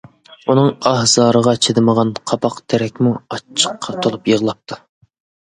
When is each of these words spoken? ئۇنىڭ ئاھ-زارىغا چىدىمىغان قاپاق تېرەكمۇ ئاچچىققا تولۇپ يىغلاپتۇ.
ئۇنىڭ 0.51 0.69
ئاھ-زارىغا 0.91 1.53
چىدىمىغان 1.65 2.15
قاپاق 2.31 2.57
تېرەكمۇ 2.75 3.13
ئاچچىققا 3.37 3.97
تولۇپ 4.09 4.35
يىغلاپتۇ. 4.35 4.81